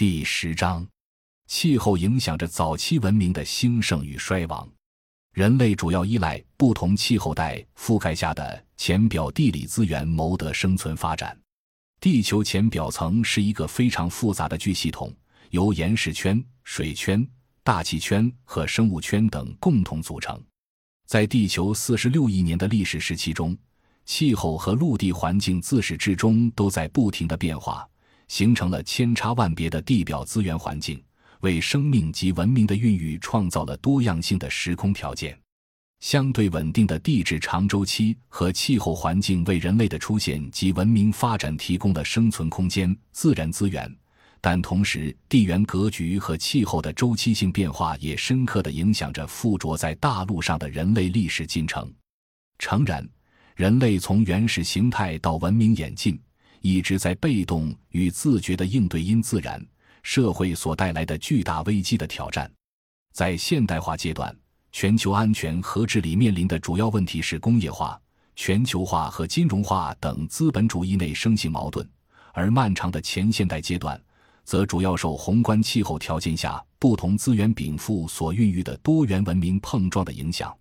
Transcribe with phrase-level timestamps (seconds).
[0.00, 0.88] 第十章，
[1.46, 4.66] 气候影响着早期文明的兴盛与衰亡。
[5.34, 11.38] 人类主要依赖不同气候带覆盖下的浅表地理资源谋得生存发展。
[12.00, 15.14] 地球浅表层是一个非常复杂的巨系统，
[15.50, 17.22] 由岩石圈、水圈、
[17.62, 20.42] 大气圈和生物圈等共同组成。
[21.06, 23.54] 在地球四十六亿年的历史时期中，
[24.06, 27.86] 气候和陆地环境自始至终都在不停的变化。
[28.30, 31.02] 形成了千差万别的地表资源环境，
[31.40, 35.36] 为生命及文明的孕育创造了多样性的时空条件。
[35.98, 43.92] 相对稳定的地质长周期和气候环境为人类的出现及文明发展提供了生存空间、自然资源，
[44.40, 51.92] 但同时地缘格局和气候的周期性变化也深刻地影响着附着在大陆上的人类历史进程。
[52.60, 53.04] 诚然，
[53.56, 56.16] 人类从原始形态到文明演进。
[56.60, 59.64] 一直在被动与自觉地应对因自然
[60.02, 62.50] 社会所带来的巨大危机的挑战。
[63.12, 64.34] 在现代化阶段，
[64.72, 68.00] 全球安全和治理面临的主要问题是工业化、
[68.36, 71.84] 全球化和金融化等资本主义内生性矛盾；
[72.32, 74.00] 而漫长的前现代阶段，
[74.44, 80.56] 则主要受宏观气候条件下不同资源禀赋所孕育的多元文明碰撞的影响。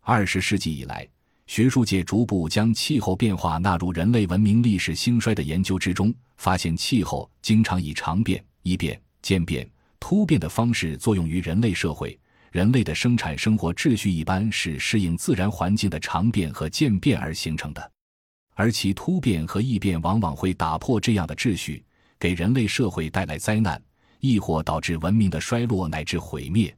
[0.00, 1.08] 二十世纪以来。
[1.46, 9.68] 学术界逐步将气候变化纳入人类文明历史兴衰的研究之中，发现气候经常以常变、异变、渐变、
[10.00, 12.18] 突变的方式作用于人类社会。
[12.50, 17.92] 人类的生产生活秩序一般是适应自然环境的常变和渐变而形成的，
[18.54, 21.84] 而其突变和异变往往会打破这样的秩序，
[22.18, 23.82] 给人类社会带来灾难，
[24.20, 26.72] 亦或导致文明的衰落乃至毁灭。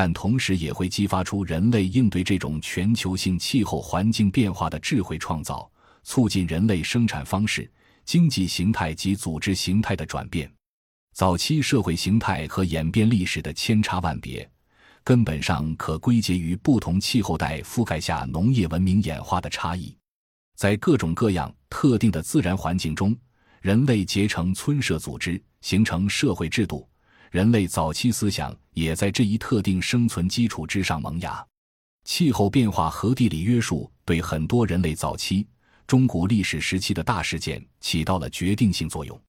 [0.00, 5.68] 但同时也会激发出人类应对这种全球性气候环境变化的智慧创造，
[6.04, 7.68] 促进人类生产方式、
[8.04, 10.48] 经济形态及组织形态的转变。
[11.14, 14.48] 早期社会形态和演变历史的千差万别，
[15.02, 19.92] 根本上可归结于不同气候带覆盖下农业文明演化的差异。
[20.54, 23.16] 在各种各样特定的自然环境中，
[23.60, 26.88] 人类结成村社组织，形成社会制度。
[27.30, 31.44] 人类早期思想也在这一特定生存基础之上萌芽。
[32.04, 35.46] 气候变化和地理约束对很多人类早期、
[35.86, 39.20] 中古历史时期的大事件起到了决定性作用。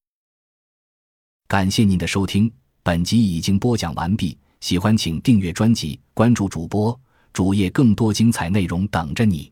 [1.46, 2.50] 感谢您的收听，
[2.82, 4.38] 本集已经播讲完毕。
[4.60, 6.98] 喜欢请订阅专辑，关注主播
[7.32, 9.50] 主页，更多精彩内容等着你。